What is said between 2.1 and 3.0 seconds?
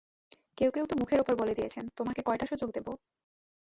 কয়টা সুযোগ দেব?